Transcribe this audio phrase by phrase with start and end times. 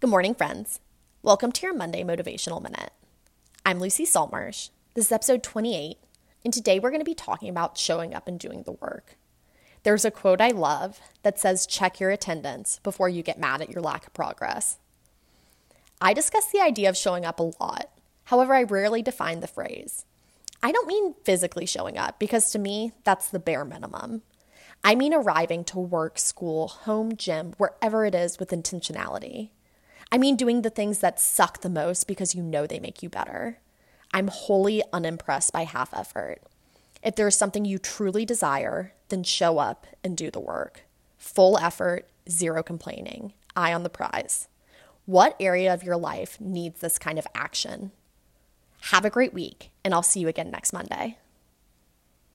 [0.00, 0.78] Good morning, friends.
[1.24, 2.92] Welcome to your Monday Motivational Minute.
[3.66, 4.68] I'm Lucy Saltmarsh.
[4.94, 5.96] This is episode 28,
[6.44, 9.16] and today we're going to be talking about showing up and doing the work.
[9.82, 13.70] There's a quote I love that says, check your attendance before you get mad at
[13.70, 14.78] your lack of progress.
[16.00, 17.90] I discuss the idea of showing up a lot.
[18.26, 20.04] However, I rarely define the phrase.
[20.62, 24.22] I don't mean physically showing up, because to me, that's the bare minimum.
[24.84, 29.50] I mean arriving to work, school, home, gym, wherever it is with intentionality.
[30.10, 33.08] I mean, doing the things that suck the most because you know they make you
[33.08, 33.58] better.
[34.12, 36.40] I'm wholly unimpressed by half effort.
[37.02, 40.82] If there is something you truly desire, then show up and do the work.
[41.18, 44.48] Full effort, zero complaining, eye on the prize.
[45.04, 47.92] What area of your life needs this kind of action?
[48.90, 51.18] Have a great week, and I'll see you again next Monday.